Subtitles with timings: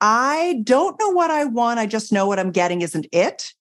[0.00, 1.78] I don't know what I want.
[1.78, 3.52] I just know what I'm getting isn't it.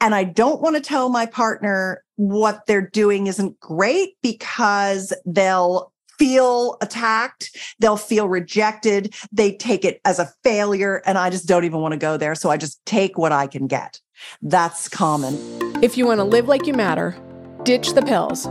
[0.00, 5.92] And I don't want to tell my partner what they're doing isn't great because they'll
[6.18, 11.02] feel attacked, they'll feel rejected, they take it as a failure.
[11.06, 12.36] And I just don't even want to go there.
[12.36, 14.00] So I just take what I can get.
[14.40, 15.36] That's common.
[15.82, 17.16] If you want to live like you matter,
[17.64, 18.46] ditch the pills,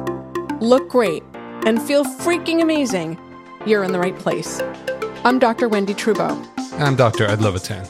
[0.62, 1.24] look great,
[1.66, 3.18] and feel freaking amazing,
[3.66, 4.62] you're in the right place.
[5.24, 5.70] I'm Dr.
[5.70, 6.53] Wendie Trubow.
[6.80, 7.26] I'm Dr.
[7.26, 7.88] Ed Levitan.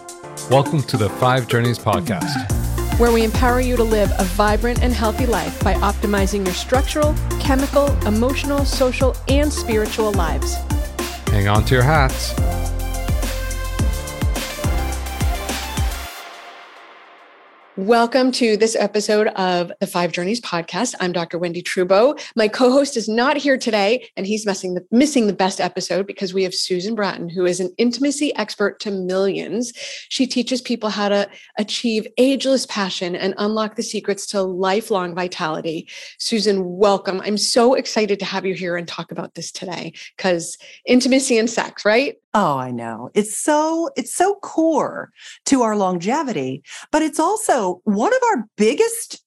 [0.51, 2.51] Welcome to the Five Journeys podcast,
[2.99, 7.15] where we empower you to live a vibrant and healthy life by optimizing your structural,
[7.39, 10.55] chemical, emotional, social, and spiritual lives.
[11.27, 12.33] Hang on to your hats.
[17.75, 20.93] Welcome to this episode of the Five Journeys podcast.
[20.99, 21.39] I'm Dr.
[21.39, 22.21] Wendie Trubow.
[22.35, 26.35] My co-host is not here today, and he's missing the, missing the best episode because
[26.35, 29.73] we have Susan Bratton, who is an intimacy expert to millions.
[30.09, 35.89] She teaches people how to achieve ageless passion and unlock the secrets to lifelong vitality.
[36.19, 37.21] Susan, welcome.
[37.21, 41.49] I'm so excited to have you here and talk about this today because intimacy and
[41.49, 42.17] sex, right?
[42.33, 43.09] Oh, I know.
[43.13, 45.11] It's so it's so core
[45.45, 49.23] to our longevity, but it's also one of our biggest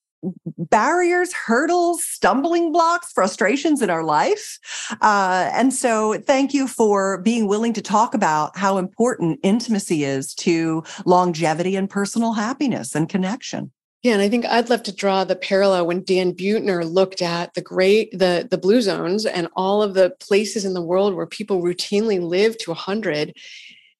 [0.57, 4.59] barriers, hurdles, stumbling blocks, frustrations in our life.
[5.01, 10.33] Uh, and so, thank you for being willing to talk about how important intimacy is
[10.35, 13.71] to longevity and personal happiness and connection.
[14.07, 17.55] Yeah, and I think I'd love to draw the parallel when Dan Buettner looked at
[17.55, 21.25] the great the the blue zones and all of the places in the world where
[21.25, 23.35] people routinely live to 100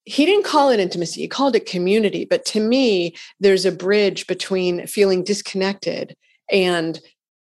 [0.06, 4.28] he didn't call it intimacy he called it community but to me there's a bridge
[4.28, 6.16] between feeling disconnected
[6.50, 7.02] and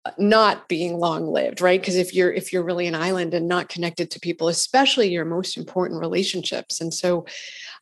[0.05, 1.80] uh, not being long lived right?
[1.80, 5.24] Because if you're if you're really an island and not connected to people especially your
[5.24, 6.78] most important relationships.
[6.78, 7.24] And so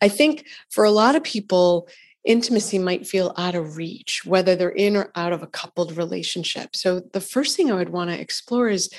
[0.01, 1.89] i think for a lot of people
[2.25, 6.75] intimacy might feel out of reach, whether they're in or out of a coupled relationship.
[6.75, 8.91] So the first thing I would want to explore is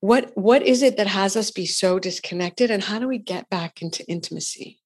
[0.00, 3.48] what what is it that has us be so disconnected and how do we get
[3.48, 4.80] back into intimacy?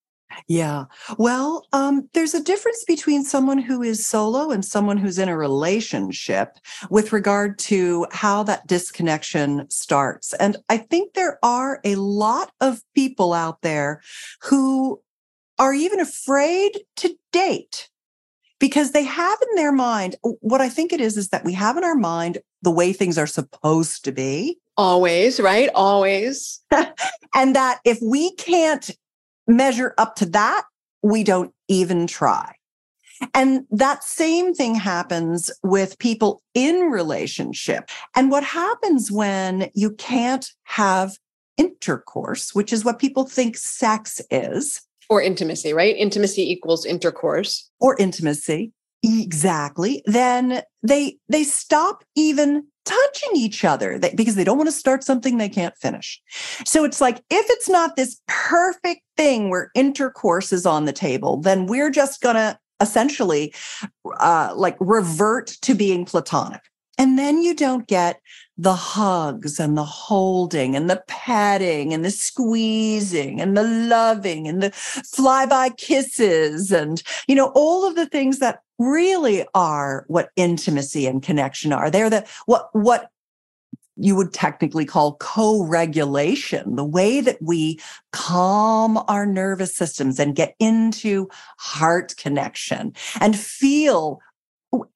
[0.49, 0.85] Yeah.
[1.19, 5.37] Well, um, there's a difference between someone who is solo and someone who's in a
[5.37, 6.59] relationship
[6.91, 10.35] with regard to how that disconnection starts.
[10.35, 14.03] And I think there are a lot of people out there
[14.43, 15.01] who
[15.59, 17.89] are even afraid to date
[18.59, 21.77] because they have in their mind what I think it is is that we have
[21.77, 24.59] in our mind the way things are supposed to be.
[24.77, 25.71] Always, right?
[25.75, 26.61] Always.
[27.35, 28.91] and that if we can't
[29.47, 30.65] measure up to that,
[31.03, 32.55] we don't even try.
[33.33, 37.89] And that same thing happens with people in relationship.
[38.15, 41.17] And what happens when you can't have
[41.57, 45.97] intercourse, which is what people think sex is, or intimacy, right?
[45.97, 47.71] Intimacy equals intercourse.
[47.81, 48.73] Or intimacy.
[49.03, 50.03] Exactly.
[50.07, 55.37] Then they they stop even touching each other because they don't want to start something
[55.37, 56.21] they can't finish.
[56.65, 61.37] So it's like if it's not this perfect thing where intercourse is on the table,
[61.39, 63.55] then we're just going to essentially
[64.19, 66.61] uh, like revert to being platonic.
[66.99, 68.21] And then you don't get
[68.59, 74.63] the hugs and the holding and the patting and the squeezing and the loving and
[74.63, 81.07] the flyby kisses and, you know, all of the things that really are what intimacy
[81.07, 81.91] and connection are.
[81.91, 83.11] They're the, what, what
[83.97, 87.81] you would technically call co-regulation, the way that we
[88.13, 91.29] calm our nervous systems and get into
[91.59, 94.21] heart connection and feel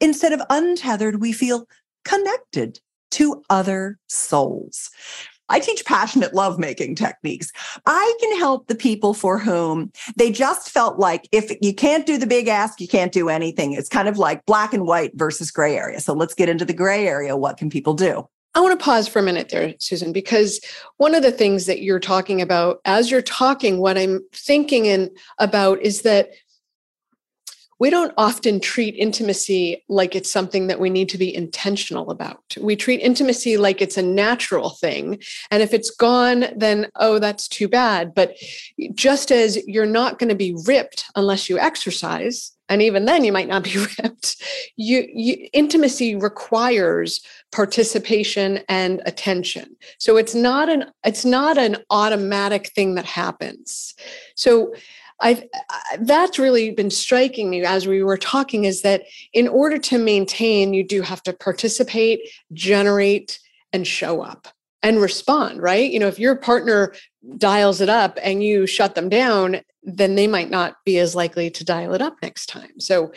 [0.00, 1.66] instead of untethered, we feel
[2.04, 2.80] connected
[3.12, 4.90] to other souls.
[5.50, 7.50] I teach passionate lovemaking techniques.
[7.84, 12.18] I can help the people for whom they just felt like if you can't do
[12.18, 13.72] the big ask, you can't do anything.
[13.72, 16.00] It's kind of like black and white versus gray area.
[16.00, 17.36] So let's get into the gray area.
[17.36, 18.28] What can people do?
[18.54, 20.60] I want to pause for a minute there, Susan, because
[20.96, 25.10] one of the things that you're talking about as you're talking, what I'm thinking and
[25.38, 26.30] about is that
[27.80, 32.54] we don't often treat intimacy like it's something that we need to be intentional about.
[32.60, 35.18] We treat intimacy like it's a natural thing.
[35.50, 38.14] And if it's gone, then, oh, that's too bad.
[38.14, 38.36] But
[38.94, 43.32] just as you're not going to be ripped unless you exercise, and even then you
[43.32, 44.36] might not be ripped,
[44.76, 49.74] you, you intimacy requires participation and attention.
[49.98, 53.94] So it's not an it's not an automatic thing that happens.
[54.36, 54.72] So
[55.20, 55.42] I've
[56.00, 59.02] that's really been striking me as we were talking is that
[59.32, 62.20] in order to maintain, you do have to participate,
[62.52, 63.38] generate,
[63.72, 64.48] and show up.
[64.82, 65.90] and respond, right?
[65.90, 66.94] You know, if your partner
[67.36, 71.50] dials it up and you shut them down, then they might not be as likely
[71.50, 72.80] to dial it up next time.
[72.80, 73.12] So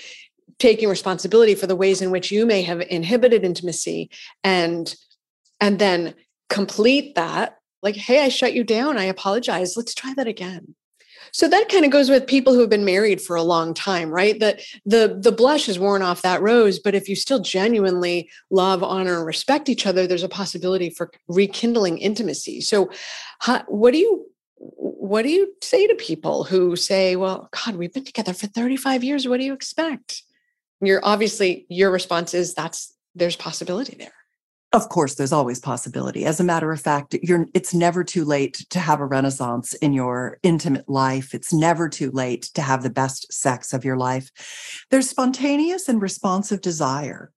[0.59, 4.09] taking responsibility for the ways in which you may have inhibited intimacy
[4.43, 4.95] and
[5.59, 6.13] and then
[6.49, 10.75] complete that like hey i shut you down i apologize let's try that again
[11.31, 14.09] so that kind of goes with people who have been married for a long time,
[14.09, 14.39] right?
[14.39, 18.83] That the the blush is worn off that rose, but if you still genuinely love,
[18.83, 22.61] honor, and respect each other, there's a possibility for rekindling intimacy.
[22.61, 22.89] So,
[23.39, 24.25] how, what do you
[24.57, 29.03] what do you say to people who say, "Well, God, we've been together for 35
[29.03, 29.27] years.
[29.27, 30.23] What do you expect?"
[30.81, 34.13] You're obviously your response is that's there's possibility there.
[34.73, 36.25] Of course, there's always possibility.
[36.25, 40.39] As a matter of fact, it's never too late to have a renaissance in your
[40.41, 41.35] intimate life.
[41.35, 44.31] It's never too late to have the best sex of your life.
[44.89, 47.31] There's spontaneous and responsive desire.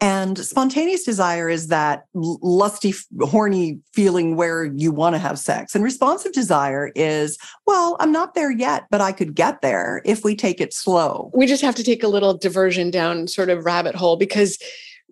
[0.00, 5.74] And spontaneous desire is that lusty, horny feeling where you want to have sex.
[5.76, 10.24] And responsive desire is, well, I'm not there yet, but I could get there if
[10.24, 11.30] we take it slow.
[11.32, 14.58] We just have to take a little diversion down sort of rabbit hole because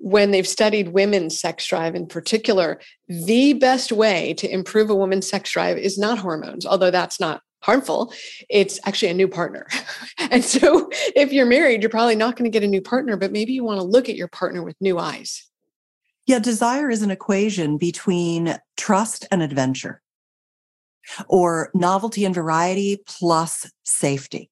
[0.01, 5.29] when they've studied women's sex drive in particular, the best way to improve a woman's
[5.29, 8.13] sex drive is not hormones, although that's not harmful.
[8.49, 9.67] It's actually a new partner.
[10.19, 13.33] and so if you're married, you're probably not going to get a new partner, but
[13.33, 15.49] maybe you want to look at your partner with new eyes.
[16.27, 20.03] Yeah, desire is an equation between trust and adventure,
[21.27, 24.51] or novelty and variety plus safety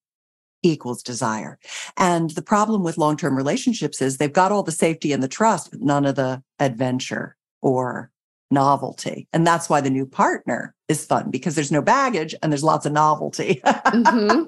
[0.66, 1.58] equals desire.
[1.96, 5.28] And the problem with long term relationships is they've got all the safety and the
[5.28, 8.10] trust, but none of the adventure or
[8.50, 9.26] novelty.
[9.32, 12.86] And that's why the new partner is fun because there's no baggage and there's lots
[12.86, 13.60] of novelty.
[13.64, 14.44] mm-hmm.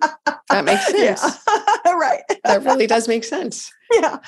[0.50, 1.22] That makes sense.
[1.84, 1.92] Yeah.
[1.92, 2.22] right.
[2.44, 3.72] that really does make sense.
[3.92, 4.18] Yeah.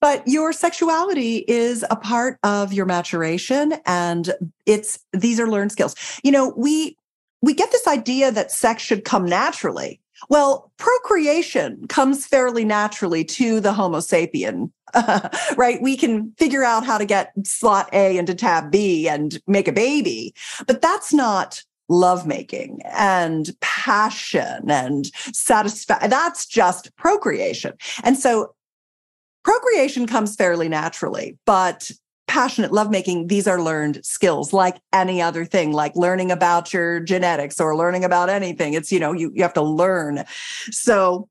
[0.00, 4.30] But your sexuality is a part of your maturation and
[4.66, 5.96] it's these are learned skills.
[6.22, 6.96] You know, we
[7.40, 13.60] we get this idea that sex should come naturally well, procreation comes fairly naturally to
[13.60, 14.70] the Homo sapien,
[15.56, 15.80] right?
[15.80, 19.72] We can figure out how to get slot A into tab B and make a
[19.72, 20.34] baby,
[20.66, 26.10] but that's not lovemaking and passion and satisfaction.
[26.10, 27.74] That's just procreation.
[28.02, 28.54] And so
[29.44, 31.90] procreation comes fairly naturally, but
[32.26, 37.60] passionate lovemaking, these are learned skills like any other thing, like learning about your genetics
[37.60, 38.74] or learning about anything.
[38.74, 40.24] It's, you know, you, you have to learn.
[40.70, 41.28] So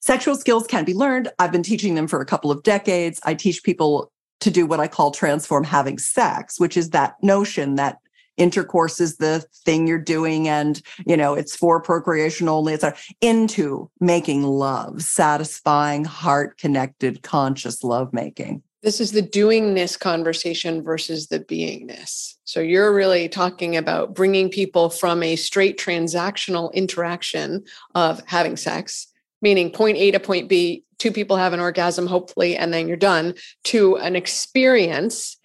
[0.00, 1.28] sexual skills can be learned.
[1.38, 3.20] I've been teaching them for a couple of decades.
[3.24, 4.10] I teach people
[4.40, 7.98] to do what I call transform having sex, which is that notion that
[8.36, 12.84] intercourse is the thing you're doing and you know it's for procreation only it's
[13.20, 21.26] into making love satisfying heart connected conscious love making this is the doingness conversation versus
[21.26, 22.34] the beingness.
[22.44, 29.06] So you're really talking about bringing people from a straight transactional interaction of having sex,
[29.42, 32.96] meaning point A to point B, two people have an orgasm, hopefully, and then you're
[32.96, 33.34] done,
[33.64, 35.36] to an experience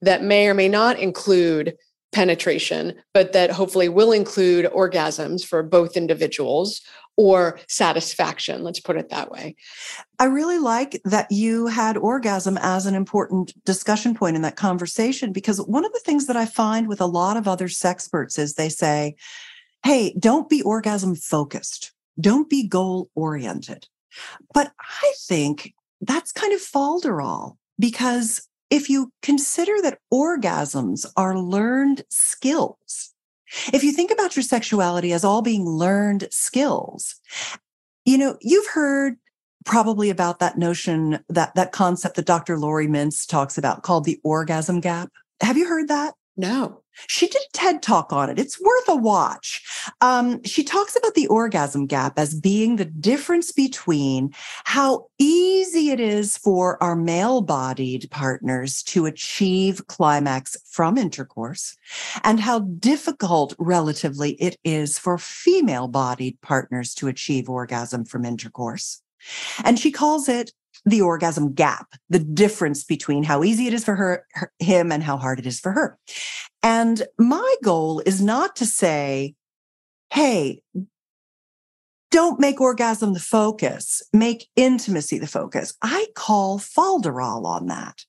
[0.00, 1.76] that may or may not include
[2.12, 6.80] penetration, but that hopefully will include orgasms for both individuals
[7.18, 8.62] or satisfaction.
[8.62, 9.56] Let's put it that way.
[10.18, 15.32] I really like that you had orgasm as an important discussion point in that conversation
[15.32, 18.38] because one of the things that I find with a lot of other sex experts
[18.38, 19.16] is they say,
[19.84, 23.88] hey, don't be orgasm focused, don't be goal oriented.
[24.54, 32.04] But I think that's kind of falderall because if you consider that orgasms are learned
[32.08, 33.14] skills,
[33.72, 37.16] if you think about your sexuality as all being learned skills,
[38.04, 39.16] you know, you've heard
[39.64, 42.58] probably about that notion, that that concept that Dr.
[42.58, 45.10] Laurie Mintz talks about called the orgasm gap.
[45.40, 46.14] Have you heard that?
[46.38, 46.82] No.
[47.08, 48.38] She did a TED talk on it.
[48.38, 49.60] It's worth a watch.
[50.00, 54.32] Um, she talks about the orgasm gap as being the difference between
[54.64, 61.76] how easy it is for our male bodied partners to achieve climax from intercourse
[62.22, 69.02] and how difficult relatively it is for female bodied partners to achieve orgasm from intercourse.
[69.64, 70.52] And she calls it
[70.90, 75.02] the orgasm gap, the difference between how easy it is for her, her, him and
[75.02, 75.98] how hard it is for her.
[76.62, 79.34] And my goal is not to say,
[80.12, 80.60] hey,
[82.10, 85.74] don't make orgasm the focus, make intimacy the focus.
[85.82, 88.04] I call falderall on that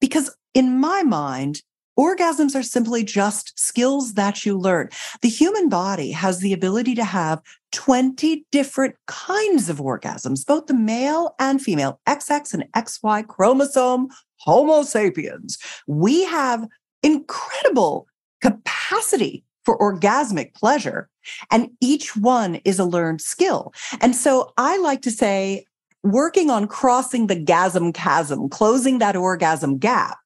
[0.00, 1.62] because in my mind,
[1.98, 4.88] Orgasms are simply just skills that you learn.
[5.20, 10.74] The human body has the ability to have 20 different kinds of orgasms, both the
[10.74, 15.58] male and female, XX and XY chromosome, Homo sapiens.
[15.88, 16.68] We have
[17.02, 18.06] incredible
[18.40, 21.08] capacity for orgasmic pleasure.
[21.50, 23.74] And each one is a learned skill.
[24.00, 25.66] And so I like to say,
[26.04, 30.16] working on crossing the gasm chasm, closing that orgasm gap,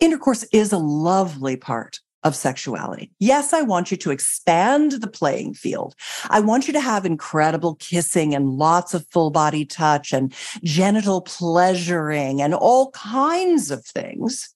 [0.00, 3.10] intercourse is a lovely part of sexuality.
[3.18, 5.94] Yes, I want you to expand the playing field.
[6.28, 11.22] I want you to have incredible kissing and lots of full body touch and genital
[11.22, 14.54] pleasuring and all kinds of things.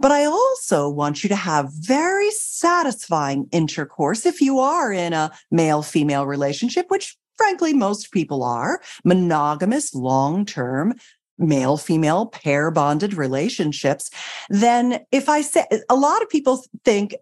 [0.00, 5.30] But I also want you to have very satisfying intercourse if you are in a
[5.50, 10.94] male female relationship, which frankly most people are, monogamous, long term,
[11.38, 14.10] male female pair bonded relationships,
[14.48, 17.14] then if I say a lot of people think,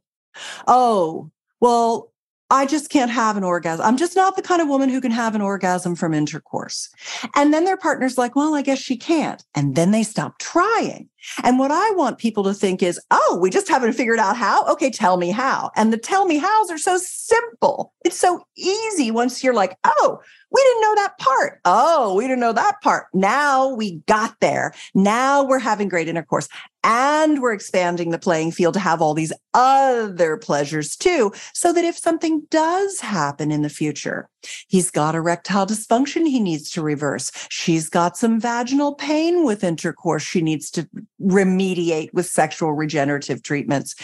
[0.66, 1.30] oh,
[1.60, 2.12] well,
[2.48, 3.84] I just can't have an orgasm.
[3.84, 6.88] I'm just not the kind of woman who can have an orgasm from intercourse.
[7.34, 9.42] And then their partner's like, well, I guess she can't.
[9.54, 11.08] And then they stop trying.
[11.42, 14.66] And what I want people to think is, oh, we just haven't figured out how.
[14.66, 15.70] Okay, tell me how.
[15.76, 17.92] And the tell me hows are so simple.
[18.04, 20.20] It's so easy once you're like, oh,
[20.50, 21.60] we didn't know that part.
[21.64, 23.06] Oh, we didn't know that part.
[23.12, 24.72] Now we got there.
[24.94, 26.48] Now we're having great intercourse
[26.84, 31.32] and we're expanding the playing field to have all these other pleasures too.
[31.52, 34.28] So that if something does happen in the future,
[34.68, 37.32] he's got erectile dysfunction he needs to reverse.
[37.50, 40.88] She's got some vaginal pain with intercourse she needs to
[41.20, 43.94] remediate with sexual regenerative treatments.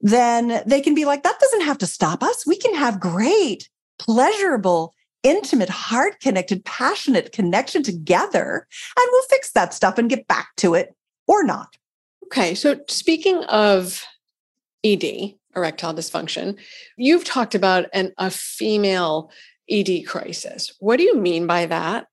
[0.00, 2.46] Then they can be like, that doesn't have to stop us.
[2.46, 9.74] We can have great, pleasurable, intimate, heart connected, passionate connection together, and we'll fix that
[9.74, 10.94] stuff and get back to it
[11.26, 11.76] or not.
[12.26, 12.54] Okay.
[12.54, 14.04] So, speaking of
[14.84, 16.56] ED, erectile dysfunction,
[16.96, 19.30] you've talked about an, a female
[19.70, 20.72] ED crisis.
[20.78, 22.06] What do you mean by that?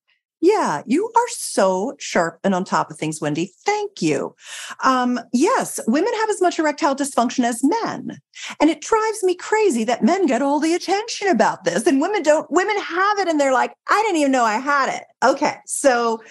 [0.46, 3.50] Yeah, you are so sharp and on top of things, Wendie.
[3.66, 4.36] Thank you.
[4.84, 8.20] Um, yes, women have as much erectile dysfunction as men.
[8.62, 12.22] And it drives me crazy that men get all the attention about this and women
[12.22, 12.46] don't.
[12.52, 15.06] Women have it and they're like, I didn't even know I had it.
[15.24, 15.56] Okay.
[15.66, 16.22] So,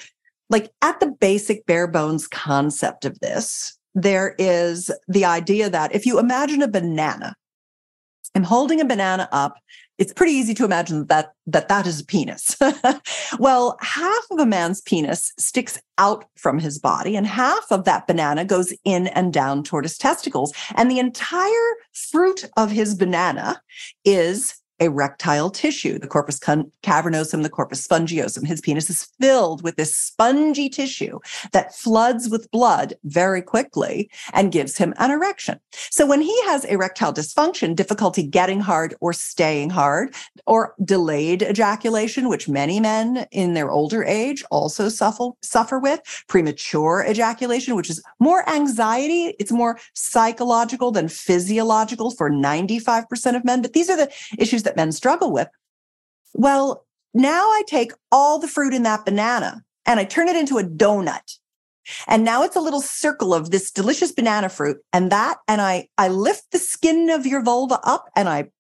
[0.49, 6.07] like, at the basic bare bones concept of this, there is the idea that if
[6.07, 7.35] you imagine a banana,
[8.35, 9.59] I'm holding a banana up
[9.99, 12.57] it's pretty easy to imagine that that that is a penis.
[13.39, 18.07] well, half of a man's penis sticks out from his body and half of that
[18.07, 21.49] banana goes in and down toward his testicles and the entire
[21.93, 23.61] fruit of his banana
[24.05, 28.47] is erectile tissue, the corpus cavernosum, the corpus spongiosum.
[28.47, 31.21] His penis is filled with this spongy tissue
[31.53, 35.61] that floods with blood very quickly and gives him an erection.
[35.91, 40.15] So when he has erectile dysfunction, difficulty getting hard or staying hard,
[40.47, 47.05] or delayed ejaculation, which many men in their older age also suffer, suffer with, premature
[47.09, 53.63] ejaculation, which is more anxiety, it's more psychological than physiological for 95% of men.
[53.63, 55.49] But these are the issues that men struggle with.
[56.35, 60.59] Well, now I take all the fruit in that banana and I turn it into
[60.59, 61.39] a donut.
[62.07, 65.89] And now it's a little circle of this delicious banana fruit and that, and I,
[65.99, 68.51] I lift the skin of your vulva up and I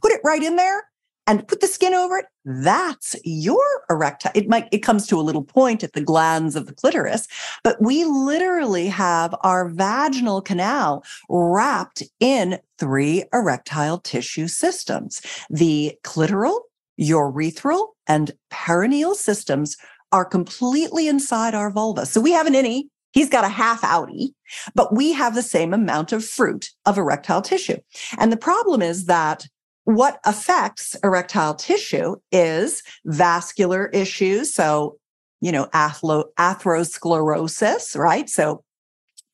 [0.00, 0.84] put it right in there
[1.26, 4.32] and put the skin over it, that's your erectile.
[4.34, 7.26] It might, it comes to a little point at the glans of the clitoris,
[7.62, 15.22] but we literally have our vaginal canal wrapped in three erectile tissue systems.
[15.48, 16.60] The clitoral,
[17.00, 19.76] urethral, and perineal systems
[20.12, 22.06] are completely inside our vulva.
[22.06, 24.34] So we have an innie, He's got a half outie,
[24.74, 27.76] but we have the same amount of fruit of erectile tissue.
[28.18, 29.46] And the problem is that
[29.84, 34.52] what affects erectile tissue is vascular issues.
[34.54, 34.98] So,
[35.40, 38.28] you know, athlo- atherosclerosis, right?
[38.28, 38.64] So,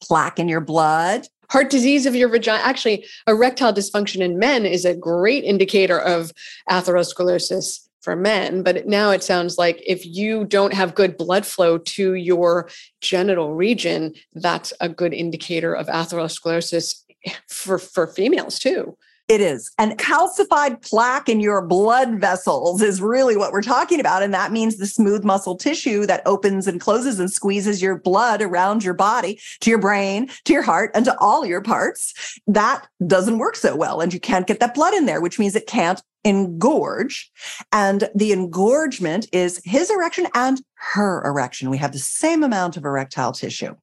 [0.02, 1.26] plaque in your blood.
[1.50, 2.62] Heart disease of your vagina.
[2.62, 6.32] Actually, erectile dysfunction in men is a great indicator of
[6.70, 8.62] atherosclerosis for men.
[8.62, 13.54] But now it sounds like if you don't have good blood flow to your genital
[13.54, 17.02] region, that's a good indicator of atherosclerosis
[17.48, 18.96] for, for females too.
[19.30, 19.70] It is.
[19.78, 24.24] And calcified plaque in your blood vessels is really what we're talking about.
[24.24, 28.42] And that means the smooth muscle tissue that opens and closes and squeezes your blood
[28.42, 32.40] around your body to your brain, to your heart, and to all your parts.
[32.48, 34.00] That doesn't work so well.
[34.00, 37.30] And you can't get that blood in there, which means it can't engorge.
[37.70, 41.70] And the engorgement is his erection and her erection.
[41.70, 43.76] We have the same amount of erectile tissue.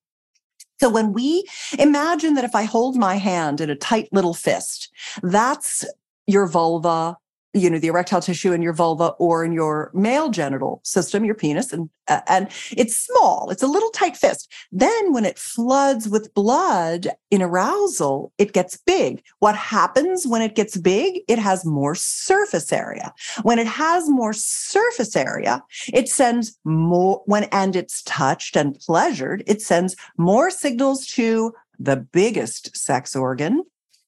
[0.79, 1.43] So when we
[1.79, 4.91] imagine that if I hold my hand in a tight little fist,
[5.23, 5.85] that's
[6.27, 7.17] your vulva,
[7.57, 11.35] you know the erectile tissue in your vulva or in your male genital system your
[11.35, 14.51] penis and uh, and it's small it's a little tight fist.
[14.71, 19.23] Then when it floods with blood in arousal it gets big.
[19.39, 21.21] What happens when it gets big?
[21.27, 23.13] It has more surface area.
[23.43, 29.43] When it has more surface area it sends more when and it's touched and pleasured
[29.47, 33.63] it sends more signals to the biggest sex organ.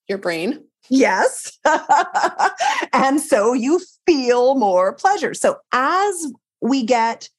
[0.08, 1.58] Your brain Yes.
[2.93, 5.34] and so you feel more pleasure.
[5.34, 6.31] So as
[6.62, 7.29] we get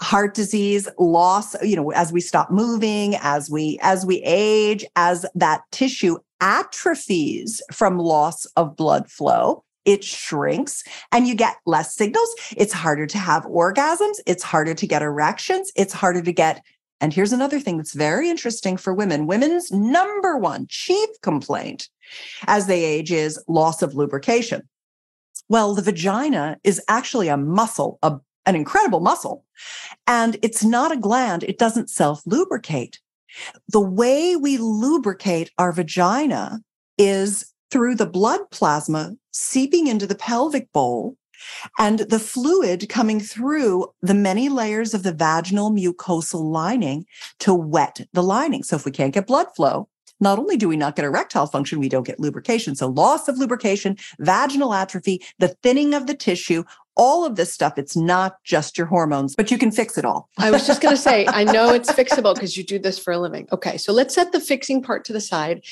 [0.00, 5.24] heart disease loss you know as we stop moving as we as we age as
[5.34, 12.28] that tissue atrophies from loss of blood flow it shrinks and you get less signals
[12.56, 16.62] it's harder to have orgasms it's harder to get erections it's harder to get
[17.00, 21.88] and here's another thing that's very interesting for women women's number one chief complaint
[22.46, 24.62] as they age is loss of lubrication.
[25.48, 29.44] Well, the vagina is actually a muscle, a, an incredible muscle,
[30.06, 31.44] and it's not a gland.
[31.44, 33.00] It doesn't self lubricate.
[33.68, 36.60] The way we lubricate our vagina
[36.98, 41.16] is through the blood plasma seeping into the pelvic bowl
[41.78, 47.04] and the fluid coming through the many layers of the vaginal mucosal lining
[47.40, 48.62] to wet the lining.
[48.62, 49.88] So if we can't get blood flow,
[50.20, 52.74] not only do we not get erectile function, we don't get lubrication.
[52.74, 56.64] So loss of lubrication, vaginal atrophy, the thinning of the tissue,
[56.96, 60.30] all of this stuff, it's not just your hormones, but you can fix it all.
[60.38, 63.12] I was just going to say, I know it's fixable because you do this for
[63.12, 63.46] a living.
[63.52, 65.62] Okay, so let's set the fixing part to the side.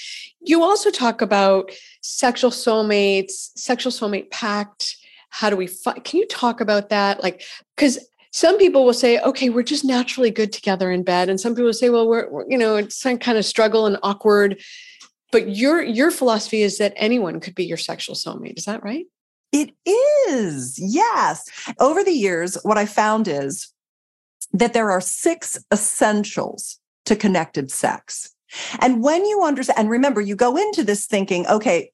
[0.41, 1.71] You also talk about
[2.03, 4.99] sexual soulmates, sexual soulmate pact.
[5.31, 6.05] How do we fight?
[6.05, 7.23] Can you talk about that?
[7.23, 7.43] Like,
[7.75, 7.99] because
[8.35, 11.29] some people will say, okay, we're just naturally good together in bed.
[11.29, 13.97] And some people say, well, we're, we're, you know, it's some kind of struggle and
[14.03, 14.61] awkward.
[15.31, 18.59] But your your philosophy is that anyone could be your sexual soulmate.
[18.59, 19.07] Is that right?
[19.53, 19.71] It
[20.29, 20.77] is.
[20.81, 21.49] Yes.
[21.79, 23.73] Over the years, what I found is
[24.53, 28.35] that there are six essentials to connected sex.
[28.81, 31.93] And when you understand, and remember, you go into this thinking, okay,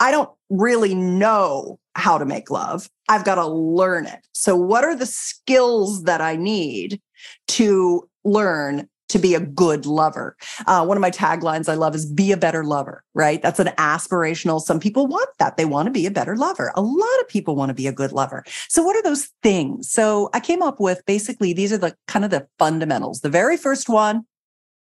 [0.00, 2.88] I don't really know how to make love.
[3.08, 4.26] I've got to learn it.
[4.32, 7.00] So, what are the skills that I need
[7.48, 10.36] to learn to be a good lover?
[10.66, 13.42] Uh, one of my taglines I love is be a better lover, right?
[13.42, 14.60] That's an aspirational.
[14.60, 15.56] Some people want that.
[15.56, 16.72] They want to be a better lover.
[16.76, 18.44] A lot of people want to be a good lover.
[18.68, 19.90] So, what are those things?
[19.90, 23.20] So, I came up with basically these are the kind of the fundamentals.
[23.20, 24.24] The very first one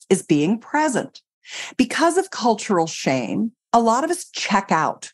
[0.10, 1.22] is being present.
[1.76, 5.12] Because of cultural shame, a lot of us check out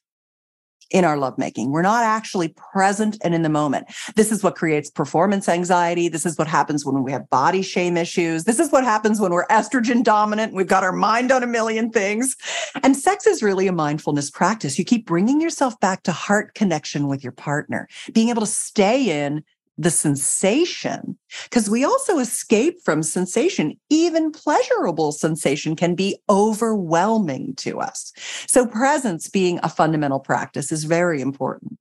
[0.89, 1.71] in our lovemaking.
[1.71, 3.87] We're not actually present and in the moment.
[4.15, 6.07] This is what creates performance anxiety.
[6.07, 8.45] This is what happens when we have body shame issues.
[8.45, 10.53] This is what happens when we're estrogen dominant.
[10.53, 12.35] We've got our mind on a million things.
[12.83, 14.79] And sex is really a mindfulness practice.
[14.79, 19.25] You keep bringing yourself back to heart connection with your partner, being able to stay
[19.25, 19.43] in
[19.77, 23.77] the sensation because we also escape from sensation.
[23.89, 28.11] Even pleasurable sensation can be overwhelming to us.
[28.47, 31.77] So presence being a fundamental practice is very important.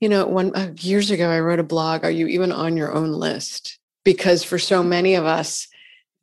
[0.00, 2.92] You know one uh, years ago i wrote a blog are you even on your
[2.92, 5.68] own list because for so many of us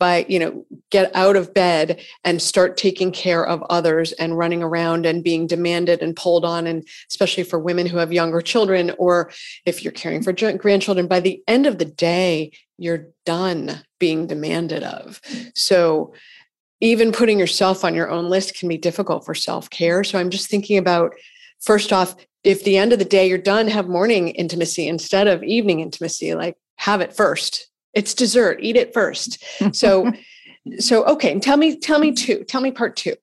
[0.04, 4.62] by you know get out of bed and start taking care of others and running
[4.62, 8.92] around and being demanded and pulled on and especially for women who have younger children
[8.98, 9.32] or
[9.66, 14.84] if you're caring for grandchildren by the end of the day you're done being demanded
[14.84, 15.22] of.
[15.56, 16.13] So
[16.82, 20.04] even putting yourself on your own list can be difficult for self-care.
[20.04, 21.13] So i'm just thinking about
[21.62, 22.13] first off
[22.44, 26.36] if the end of the day you're done have morning intimacy instead of evening intimacy
[26.36, 28.60] like have it first it's dessert.
[28.62, 29.44] Eat it first.
[29.74, 30.12] So,
[30.80, 31.40] so okay.
[31.40, 32.44] Tell me, tell me two.
[32.46, 33.16] Tell me part two.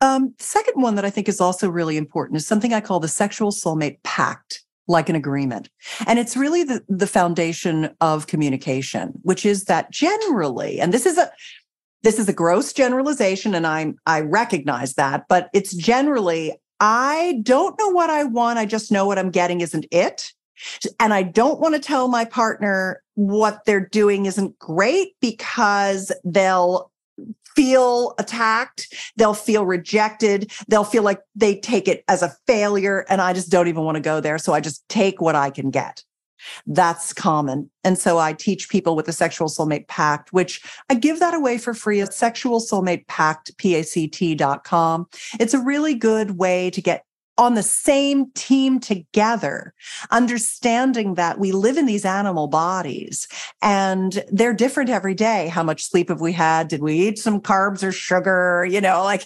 [0.00, 3.06] Um, second one that I think is also really important is something I call the
[3.06, 5.68] sexual soulmate pact, like an agreement.
[6.08, 11.18] And it's really the, the foundation of communication, which is that generally, and this is
[11.18, 11.30] a
[12.02, 17.78] this is a gross generalization, and I'm I recognize that, but it's generally I don't
[17.78, 18.58] know what I want.
[18.58, 20.32] I just know what I'm getting isn't it.
[21.00, 26.90] And I don't want to tell my partner what they're doing isn't great because they'll
[27.54, 33.04] feel attacked, they'll feel rejected, they'll feel like they take it as a failure.
[33.08, 34.38] And I just don't even want to go there.
[34.38, 36.02] So I just take what I can get.
[36.66, 37.70] That's common.
[37.84, 41.58] And so I teach people with the sexual soulmate pact, which I give that away
[41.58, 45.06] for free at sexual soulmate pact, P-A-C-T.com.
[45.38, 47.04] It's a really good way to get
[47.38, 49.72] on the same team together,
[50.10, 53.26] understanding that we live in these animal bodies
[53.62, 55.48] and they're different every day.
[55.48, 56.68] How much sleep have we had?
[56.68, 58.66] Did we eat some carbs or sugar?
[58.68, 59.24] You know, like,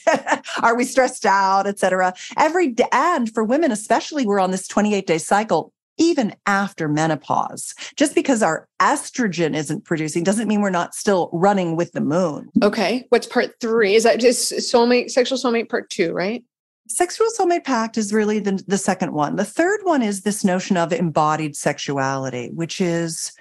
[0.62, 2.14] are we stressed out, et cetera?
[2.37, 7.75] Every day, and for women, especially, we're on this 28 day cycle even after menopause.
[7.97, 12.51] Just because our estrogen isn't producing doesn't mean we're not still running with the moon.
[12.62, 13.07] Okay.
[13.09, 13.95] What's part three?
[13.95, 16.45] Is that just soulmate, sexual soulmate part two, right?
[16.88, 19.37] Sexual soulmate pact is really the, the second one.
[19.37, 23.33] The third one is this notion of embodied sexuality, which is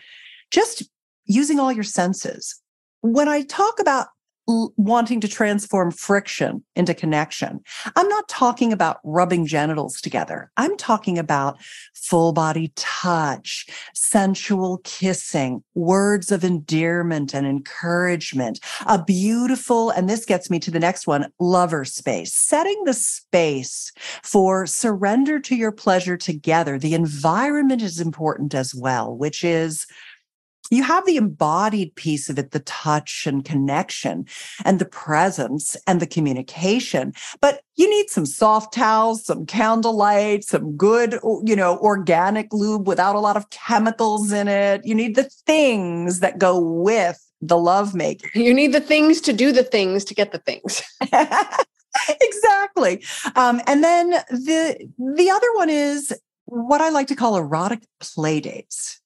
[0.52, 0.84] just
[1.26, 2.62] using all your senses.
[3.02, 4.08] When I talk about
[4.48, 7.62] wanting to transform friction into connection.
[7.96, 10.52] I'm not talking about rubbing genitals together.
[10.58, 11.58] I'm talking about
[11.94, 20.50] full body touch, sensual kissing, words of endearment and encouragement, a beautiful, and this gets
[20.50, 23.92] me to the next one, lover space, setting the space
[24.24, 26.78] for surrender to your pleasure together.
[26.78, 29.88] The environment is important as well, which is
[30.72, 34.26] you have the embodied piece of it, the touch and connection
[34.64, 37.14] and the presence and the communication.
[37.42, 43.16] But you need some soft towels, some candlelight, some good, you know, organic lube without
[43.16, 44.86] a lot of chemicals in it.
[44.86, 48.30] You need the things that go with the love making.
[48.34, 50.82] You need the things to do the things to get the things.
[52.22, 53.04] exactly.
[53.36, 56.14] Um, and then the the other one is
[56.46, 59.02] what I like to call erotic play dates.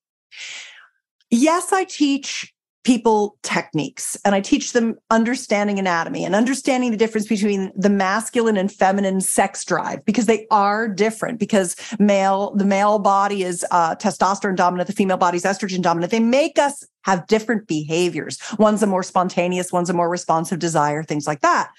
[1.30, 2.54] Yes, I teach
[2.86, 8.56] people techniques and I teach them understanding anatomy and understanding the difference between the masculine
[8.56, 13.96] and feminine sex drive because they are different because male the male body is uh,
[13.96, 16.12] testosterone dominant the female body is estrogen dominant.
[16.12, 18.40] They make us have different behaviors.
[18.58, 21.72] One's a more spontaneous one's a more responsive desire things like that.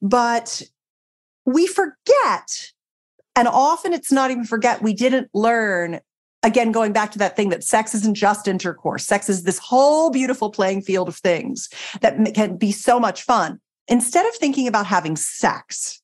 [0.00, 0.62] But
[1.44, 2.70] we forget
[3.36, 6.00] and often it's not even forget we didn't learn
[6.44, 10.10] again, going back to that thing that sex isn't just intercourse, sex is this whole
[10.10, 11.68] beautiful playing field of things
[12.00, 13.58] that can be so much fun.
[13.88, 16.00] Instead of thinking about having sex,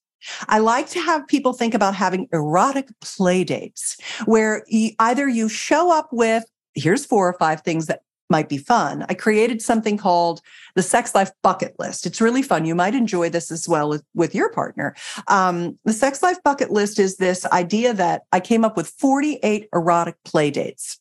[0.49, 5.93] I like to have people think about having erotic play dates where either you show
[5.93, 9.05] up with, here's four or five things that might be fun.
[9.09, 10.41] I created something called
[10.75, 12.07] the Sex Life Bucket List.
[12.07, 12.65] It's really fun.
[12.65, 14.95] You might enjoy this as well with, with your partner.
[15.29, 19.69] Um, the Sex Life Bucket List is this idea that I came up with 48
[19.73, 21.00] erotic play dates.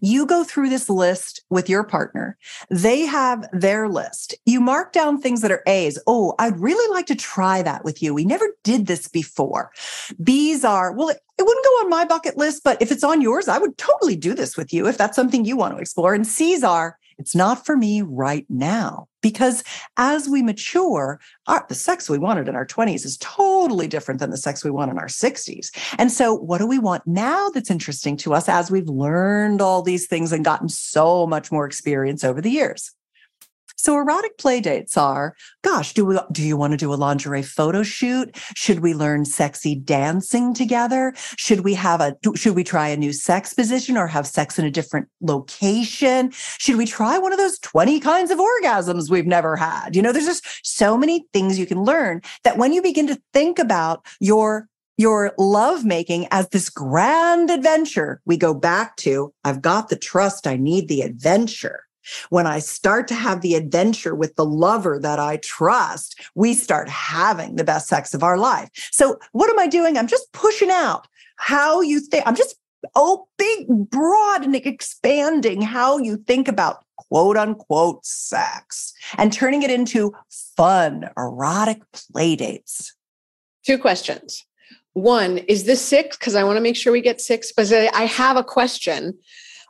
[0.00, 2.36] You go through this list with your partner.
[2.70, 4.34] They have their list.
[4.46, 5.98] You mark down things that are A's.
[6.06, 8.14] Oh, I'd really like to try that with you.
[8.14, 9.70] We never did this before.
[10.22, 13.48] B's are, well, it, wouldn't go on my bucket list, but if it's on yours,
[13.48, 16.14] I would totally do this with you if that's something you want to explore.
[16.14, 19.08] And C's are, it's not for me right now.
[19.20, 19.64] Because
[19.96, 24.30] as we mature, our, the sex we wanted in our 20s is totally different than
[24.30, 25.70] the sex we want in our 60s.
[25.98, 29.82] And so, what do we want now that's interesting to us as we've learned all
[29.82, 32.94] these things and gotten so much more experience over the years?
[33.78, 37.42] So erotic play dates are, gosh, do we do you want to do a lingerie
[37.42, 38.36] photo shoot?
[38.56, 41.14] Should we learn sexy dancing together?
[41.36, 44.64] Should we have a should we try a new sex position or have sex in
[44.64, 46.32] a different location?
[46.32, 49.94] Should we try one of those 20 kinds of orgasms we've never had?
[49.94, 53.22] You know, there's just so many things you can learn that when you begin to
[53.32, 59.62] think about your your love making as this grand adventure, we go back to I've
[59.62, 61.84] got the trust, I need the adventure.
[62.30, 66.88] When I start to have the adventure with the lover that I trust, we start
[66.88, 68.70] having the best sex of our life.
[68.92, 69.96] So, what am I doing?
[69.96, 72.26] I'm just pushing out how you think.
[72.26, 72.56] I'm just
[72.94, 79.70] oh, big, broad, and expanding how you think about quote unquote sex and turning it
[79.70, 80.14] into
[80.56, 82.94] fun, erotic play dates.
[83.64, 84.44] Two questions.
[84.94, 86.16] One, is this six?
[86.16, 89.16] Because I want to make sure we get six, but I have a question.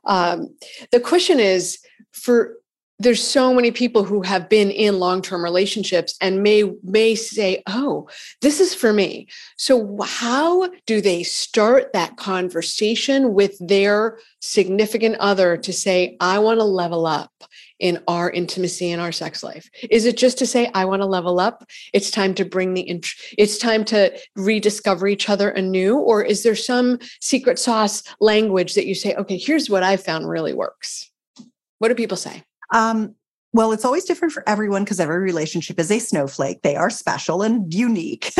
[0.04, 0.54] Um,
[0.90, 1.78] the question is
[2.12, 2.58] for
[3.00, 8.08] there's so many people who have been in long-term relationships and may may say oh
[8.40, 9.28] this is for me.
[9.56, 16.60] So how do they start that conversation with their significant other to say i want
[16.60, 17.32] to level up
[17.80, 21.06] in our intimacy and our sex life is it just to say i want to
[21.06, 25.98] level up it's time to bring the int- it's time to rediscover each other anew?
[25.98, 30.28] Or is there some secret sauce language that you say okay here's what i found
[30.28, 31.10] really works
[31.78, 32.42] what do people say?
[32.72, 33.14] Um,
[33.52, 36.60] well, it's always different for everyone because every relationship is a snowflake.
[36.62, 38.32] They are special and unique.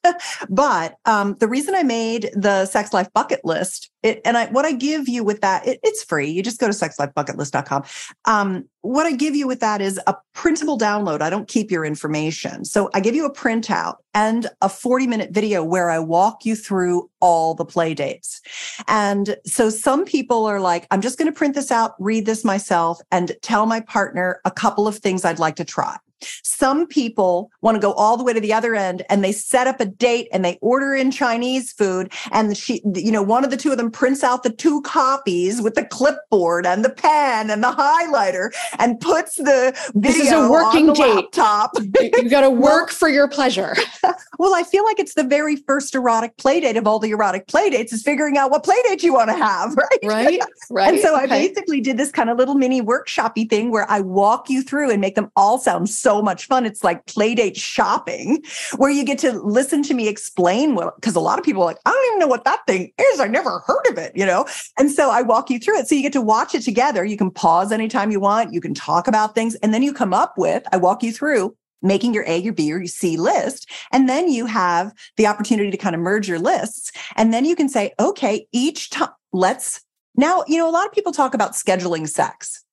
[0.48, 4.64] but um, the reason I made the sex life bucket list, it, and I, what
[4.64, 6.28] I give you with that, it, it's free.
[6.28, 7.84] You just go to sexlifebucketlist.com.
[8.26, 11.22] Um, what I give you with that is a printable download.
[11.22, 12.64] I don't keep your information.
[12.64, 16.54] So I give you a printout and a 40 minute video where I walk you
[16.54, 18.40] through all the play dates.
[18.86, 22.44] And so some people are like, I'm just going to print this out, read this
[22.44, 25.96] myself, and tell my partner a couple of things I'd like to try.
[26.20, 29.66] Some people want to go all the way to the other end and they set
[29.66, 32.12] up a date and they order in Chinese food.
[32.32, 35.60] And she, you know, one of the two of them prints out the two copies
[35.60, 40.32] with the clipboard and the pen and the highlighter and puts the video this is
[40.32, 41.14] a working on the date.
[41.14, 41.70] laptop.
[42.00, 43.74] You've got to work for your pleasure.
[44.38, 47.46] well, I feel like it's the very first erotic play date of all the erotic
[47.48, 49.86] play dates is figuring out what play date you want to have, right?
[50.06, 50.40] Right.
[50.70, 50.94] Right.
[50.94, 54.48] And so I basically did this kind of little mini workshopy thing where I walk
[54.48, 56.66] you through and make them all sound so much fun.
[56.66, 58.42] It's like playdate shopping,
[58.76, 61.66] where you get to listen to me explain what because a lot of people are
[61.66, 63.20] like, I don't even know what that thing is.
[63.20, 64.46] I never heard of it, you know?
[64.78, 65.88] And so I walk you through it.
[65.88, 67.04] So you get to watch it together.
[67.04, 70.14] You can pause anytime you want, you can talk about things, and then you come
[70.14, 73.70] up with, I walk you through making your A, your B, or your C list.
[73.92, 76.90] And then you have the opportunity to kind of merge your lists.
[77.16, 79.82] And then you can say, okay, each time, let's
[80.16, 82.64] now, you know, a lot of people talk about scheduling sex,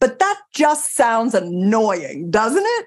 [0.00, 2.86] but that just sounds annoying, doesn't it?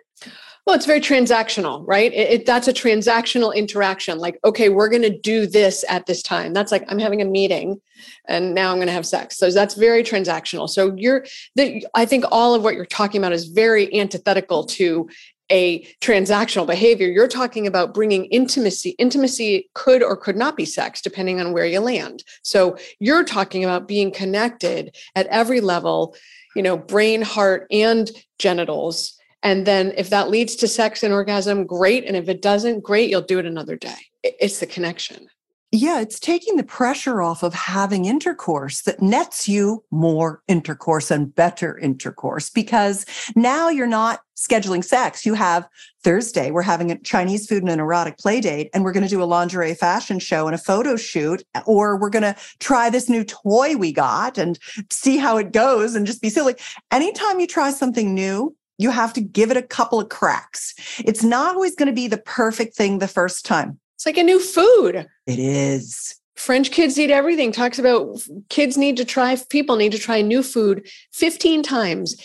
[0.66, 2.14] Well, it's very transactional, right?
[2.14, 4.20] It, it- that's a transactional interaction.
[4.20, 6.54] Like, okay, we're going to do this at this time.
[6.54, 7.82] That's like I'm having a meeting,
[8.28, 9.38] and now I'm going to have sex.
[9.38, 10.70] So that's very transactional.
[10.70, 15.10] So you're, the, I think all of what you're talking about is very antithetical to
[15.52, 17.08] a transactional behavior.
[17.08, 18.92] You're talking about bringing intimacy.
[18.92, 22.24] Intimacy could or could not be sex, depending on where you land.
[22.42, 26.16] So you're talking about being connected at every level,
[26.56, 28.10] you know, brain, heart, and
[28.40, 29.18] genitals.
[29.44, 32.06] And then if that leads to sex and orgasm, great.
[32.06, 33.98] And if it doesn't, great, you'll do it another day.
[34.24, 35.28] It's the connection.
[35.74, 41.34] Yeah, it's taking the pressure off of having intercourse that nets you more intercourse and
[41.34, 43.06] better intercourse because
[43.38, 45.26] now you're not scheduling sex.
[45.26, 45.66] You have
[46.04, 49.10] Thursday, we're having a Chinese food and an erotic play date, and we're going to
[49.10, 53.08] do a lingerie fashion show and a photo shoot, or we're going to try this
[53.08, 56.56] new toy we got and see how it goes and just be silly.
[56.92, 60.74] Anytime you try something new, you have to give it a couple of cracks.
[61.06, 63.80] It's not always going to be the perfect thing the first time.
[64.02, 65.06] It's like a new food.
[65.28, 66.16] It is.
[66.36, 67.52] French kids eat everything.
[67.52, 72.16] Talks about kids need to try, people need to try new food 15 times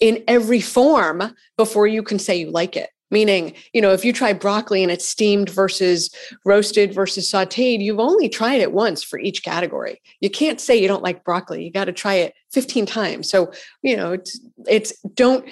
[0.00, 2.88] in every form before you can say you like it.
[3.10, 6.08] Meaning, you know, if you try broccoli and it's steamed versus
[6.46, 10.00] roasted versus sauteed, you've only tried it once for each category.
[10.20, 11.62] You can't say you don't like broccoli.
[11.62, 13.28] You got to try it 15 times.
[13.28, 15.46] So, you know, it's it's don't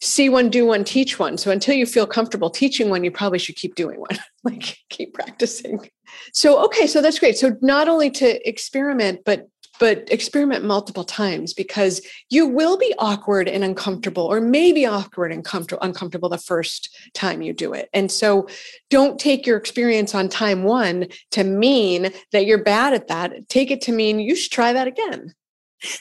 [0.00, 1.36] see one, do one, teach one.
[1.36, 4.18] So until you feel comfortable teaching one, you probably should keep doing one.
[4.44, 5.88] like keep practicing.
[6.32, 7.36] So okay, so that's great.
[7.36, 13.48] So not only to experiment, but but experiment multiple times because you will be awkward
[13.48, 17.88] and uncomfortable, or maybe awkward and comfortable, uncomfortable the first time you do it.
[17.94, 18.46] And so
[18.90, 23.48] don't take your experience on time one to mean that you're bad at that.
[23.48, 25.34] Take it to mean you should try that again.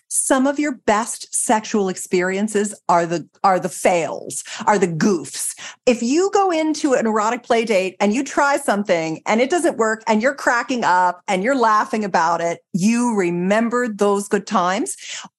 [0.08, 5.56] Some of your best sexual experiences are the are the fails are the goofs.
[5.86, 9.78] If you go into an erotic play date and you try something and it doesn't
[9.78, 14.96] work and you're cracking up and you're laughing about it you remembered those good times.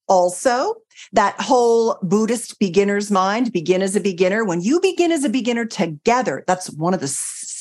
[0.09, 0.75] Also
[1.13, 4.45] that whole buddhist beginner's mind begin as a beginner.
[4.45, 7.09] When you begin as a beginner together that's one of the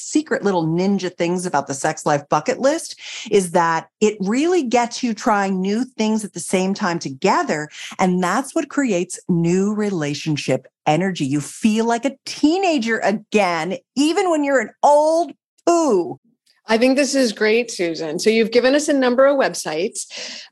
[0.09, 2.99] secret little ninja things about the sex life bucket list
[3.31, 7.69] is that it really gets you trying new things at the same time together.
[7.97, 11.25] And that's what creates new relationship energy.
[11.25, 15.33] You feel like a teenager again, even when you're an old
[15.65, 16.19] poo.
[16.67, 18.19] I think this is great, Susan.
[18.19, 20.05] So you've given us a number of websites.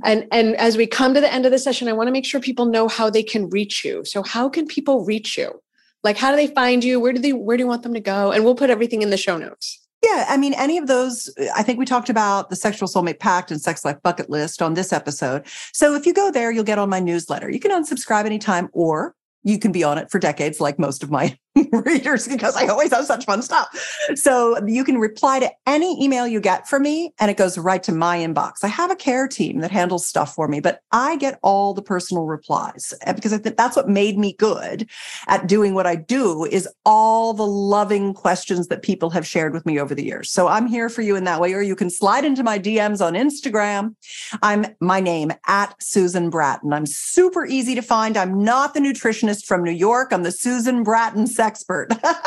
[0.04, 2.26] And, and as we come to the end of the session, I want to make
[2.26, 4.04] sure people know how they can reach you.
[4.04, 5.62] So how can people reach you?
[6.04, 7.00] Like how do they find you?
[7.00, 8.32] Where do they where do you want them to go?
[8.32, 9.84] And we'll put everything in the show notes.
[10.04, 13.50] Yeah, I mean, any of those, I think we talked about the Sexual Soulmate Pact
[13.50, 15.48] and Sex Life Bucket List on this episode.
[15.74, 17.50] So if you go there, you'll get on my newsletter.
[17.50, 21.10] You can unsubscribe anytime, or you can be on it for decades, like most of
[21.10, 21.36] my
[21.72, 23.68] readers, because I always have such fun stuff.
[24.16, 27.82] So you can reply to any email you get from me, and it goes right
[27.84, 28.64] to my inbox.
[28.64, 31.82] I have a care team that handles stuff for me, but I get all the
[31.82, 34.90] personal replies eh, because I think that's what made me good
[35.28, 39.66] at doing what I do is all the loving questions that people have shared with
[39.66, 40.30] me over the years.
[40.30, 43.06] So I'm here for you in that way, or you can slide into my DMs
[43.06, 43.96] on Instagram.
[44.42, 46.74] I'm my name at Susan Bratton.
[46.74, 48.18] I'm super easy to find.
[48.18, 50.12] I'm not the nutritionist from New York.
[50.12, 51.98] I'm the Susan Bratton sexpert.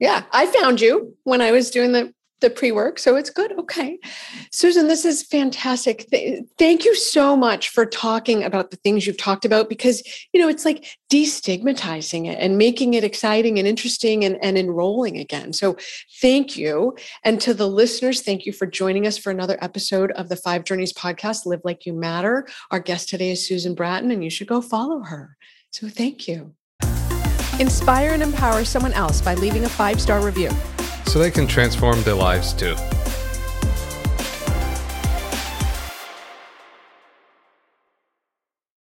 [0.00, 3.98] Yeah, I found you when I was doing the the pre-work so it's good okay.
[4.50, 6.08] Susan this is fantastic.
[6.10, 10.02] Th- thank you so much for talking about the things you've talked about because
[10.32, 15.18] you know it's like destigmatizing it and making it exciting and interesting and, and enrolling
[15.18, 15.52] again.
[15.52, 15.76] So
[16.22, 16.96] thank you.
[17.22, 20.64] And to the listeners thank you for joining us for another episode of the five
[20.64, 22.46] journeys podcast live like you matter.
[22.70, 25.36] Our guest today is susan bratton and you should go follow her.
[25.72, 26.54] So thank you
[27.60, 30.50] inspire and empower someone else by leaving a five star review
[31.06, 32.76] so they can transform their lives too.